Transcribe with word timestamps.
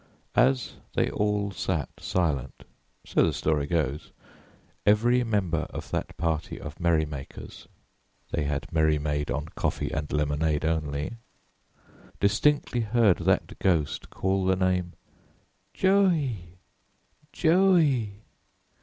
As 0.35 0.77
they 0.95 1.11
all 1.11 1.51
sat 1.51 1.87
silent 1.99 2.63
(so 3.05 3.21
the 3.23 3.31
story 3.31 3.67
goes) 3.67 4.11
every 4.83 5.23
member 5.23 5.67
of 5.69 5.91
that 5.91 6.17
party 6.17 6.59
of 6.59 6.79
merrymakers 6.79 7.67
they 8.31 8.45
had 8.45 8.65
merrymade 8.73 9.29
on 9.29 9.49
coffee 9.49 9.91
and 9.91 10.11
lemonade 10.11 10.65
only 10.65 11.17
distinctly 12.19 12.79
heard 12.81 13.17
that 13.19 13.59
ghost 13.59 14.09
call 14.09 14.43
the 14.43 14.55
name 14.55 14.93
'Joey, 15.75 16.57
Joey!' 17.31 18.21